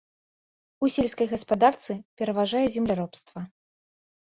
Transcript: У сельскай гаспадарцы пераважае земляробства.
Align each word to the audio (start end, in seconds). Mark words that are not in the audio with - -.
У 0.87 0.89
сельскай 0.95 1.27
гаспадарцы 1.35 1.99
пераважае 2.23 2.65
земляробства. 2.79 3.39